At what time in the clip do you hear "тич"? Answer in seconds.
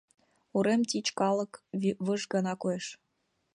0.89-1.07